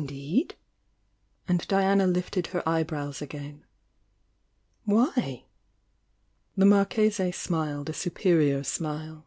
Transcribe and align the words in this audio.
"^^' 0.00 0.50
ancl 1.46 1.68
Diana 1.68 2.06
lifted 2.06 2.46
her 2.46 2.66
eyebrows 2.66 3.20
again. 3.20 3.66
The 4.86 5.26
Marchese 6.56 7.32
smiled 7.32 7.90
a 7.90 7.92
superior 7.92 8.62
smile. 8.64 9.26